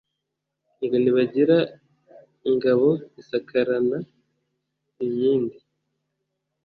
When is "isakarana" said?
3.21-3.97